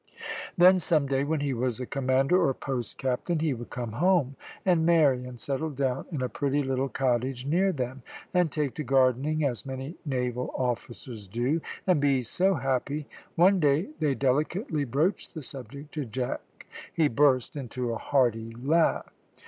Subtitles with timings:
[0.57, 4.35] Then, some day, when he was a commander or post captain, he would come home,
[4.65, 8.01] and marry, and settle down in a pretty little cottage near them,
[8.33, 13.07] and take to gardening, as many naval officers do, and be so happy.
[13.35, 16.65] One day they delicately broached the subject to Jack.
[16.91, 19.13] He burst into a hearty laugh.